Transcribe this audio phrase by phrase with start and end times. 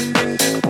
[0.00, 0.69] Thank you.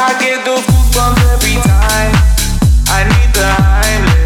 [0.00, 2.12] I get those goosebumps every time.
[2.86, 4.17] I need the Heimlich.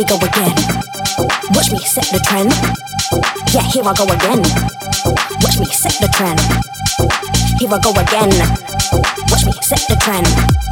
[0.00, 0.54] we go again.
[1.50, 2.50] Watch me set the trend.
[3.52, 4.40] Yeah, here I go again.
[5.42, 6.40] Watch me set the trend.
[7.58, 8.32] Here I go again.
[9.28, 10.69] Watch me set the trend.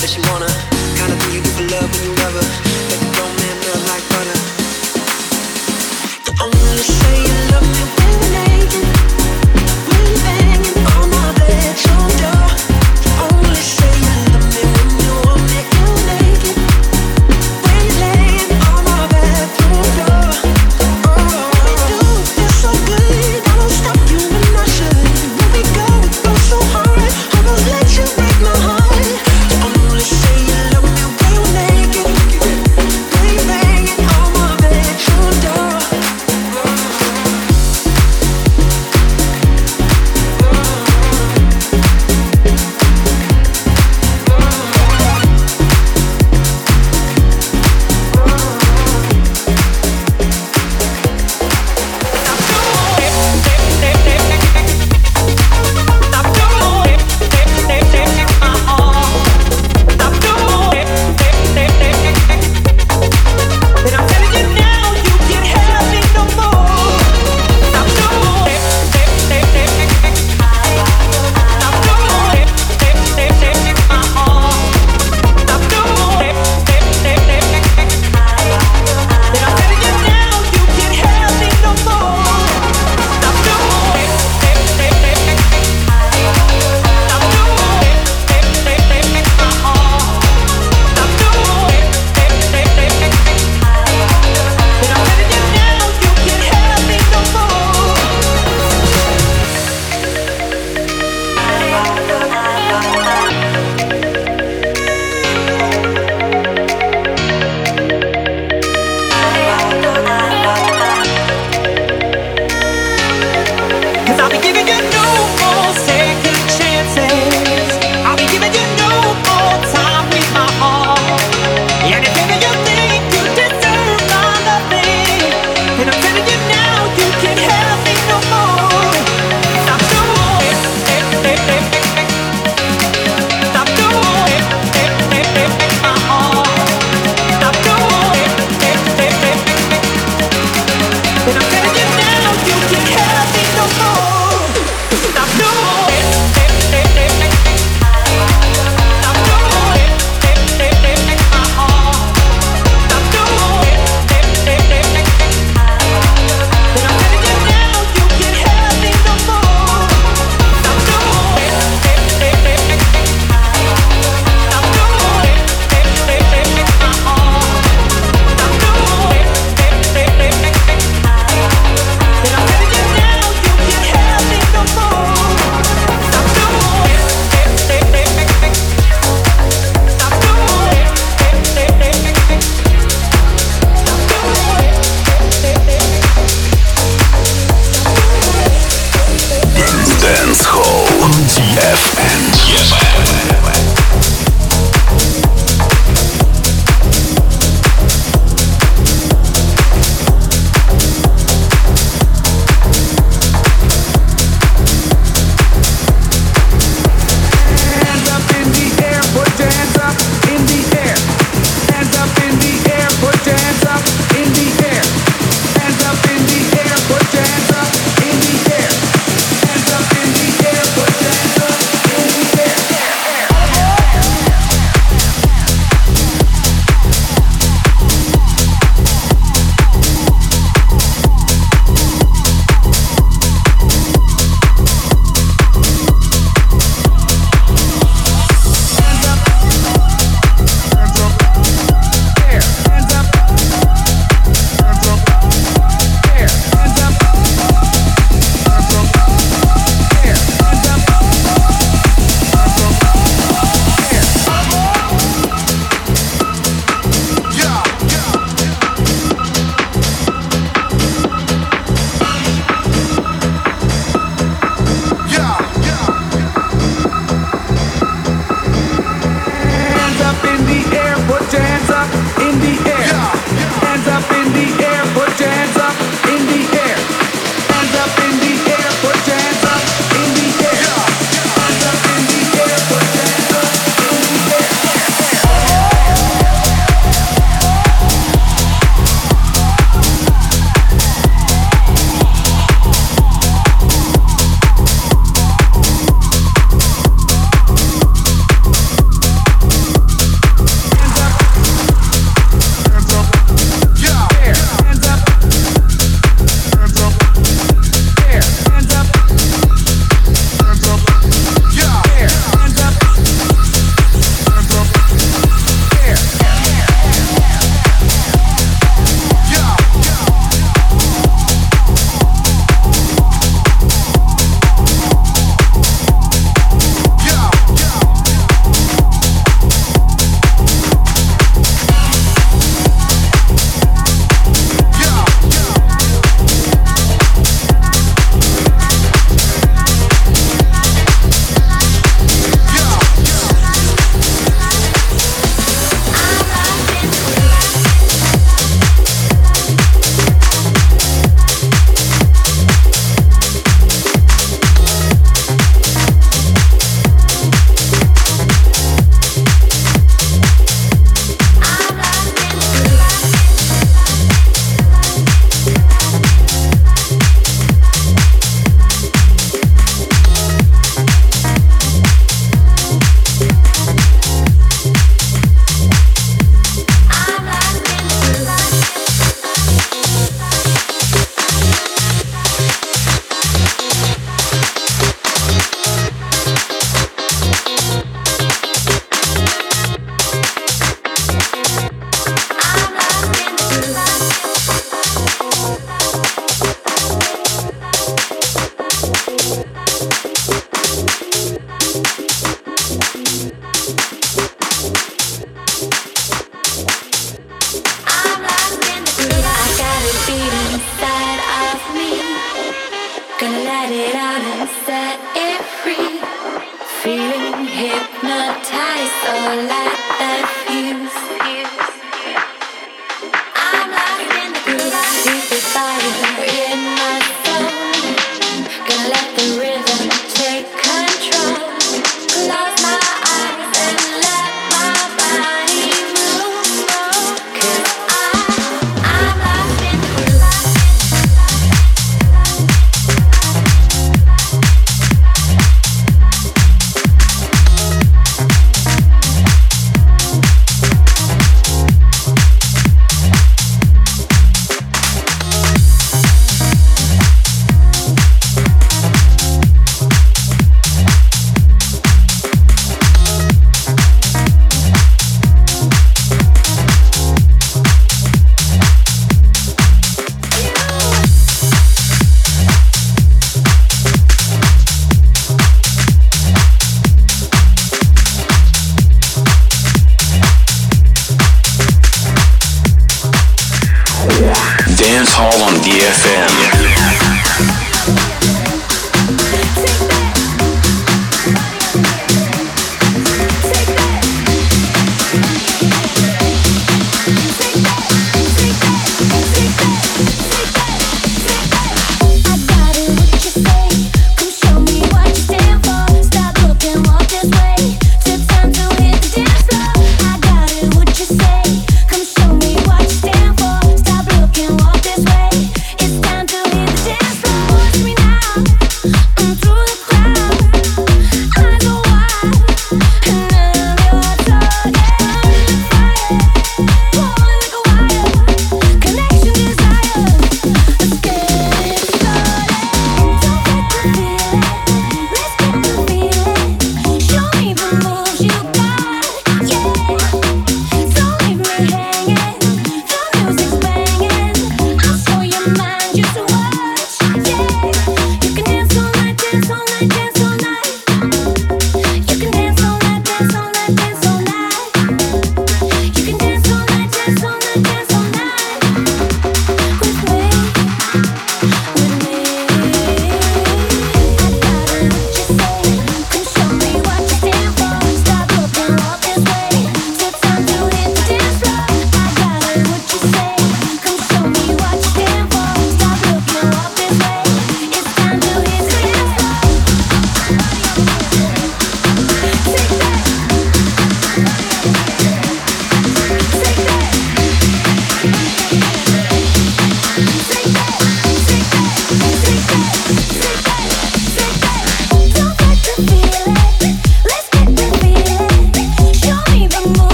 [0.00, 0.46] that she wanna.
[0.96, 2.67] Kinda thing you do for love when you never.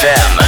[0.00, 0.47] DFM.